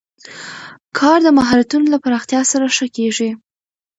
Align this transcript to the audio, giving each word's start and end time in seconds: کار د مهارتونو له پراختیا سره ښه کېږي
کار 0.99 1.17
د 1.23 1.27
مهارتونو 1.39 1.85
له 1.93 1.97
پراختیا 2.03 2.41
سره 2.51 2.65
ښه 2.75 2.87
کېږي 2.95 3.29